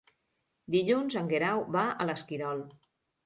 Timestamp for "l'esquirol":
2.11-2.65